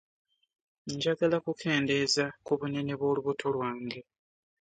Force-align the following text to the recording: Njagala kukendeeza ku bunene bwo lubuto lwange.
Njagala 0.95 1.37
kukendeeza 1.45 2.23
ku 2.45 2.51
bunene 2.59 2.93
bwo 2.99 3.09
lubuto 3.15 3.45
lwange. 3.55 3.99